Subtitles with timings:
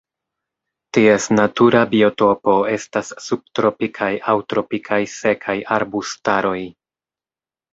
[0.97, 6.59] Ties natura biotopo estas subtropikaj aŭ tropikaj sekaj arbustaroj.